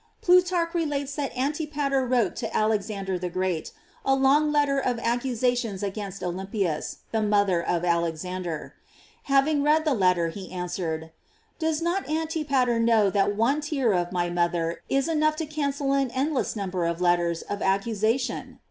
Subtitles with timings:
[0.21, 3.71] Plutarch re lates that Antipater wrote to Alexander the Great
[4.03, 8.73] a long letter of accusations against Olympias, the mother of Alexander.
[9.25, 11.11] Having read the letter, he answered:
[11.59, 15.93] "Does not Anti pater know that one tear of my mother is enough to cancel
[15.93, 18.57] an endless number of letters of ac cusation